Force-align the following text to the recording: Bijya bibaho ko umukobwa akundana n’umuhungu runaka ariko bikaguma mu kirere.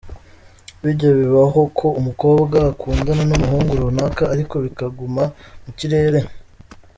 Bijya 0.83 1.09
bibaho 1.19 1.61
ko 1.77 1.87
umukobwa 1.99 2.57
akundana 2.71 3.23
n’umuhungu 3.27 3.71
runaka 3.81 4.23
ariko 4.33 4.55
bikaguma 4.65 5.23
mu 5.63 5.71
kirere. 5.79 6.19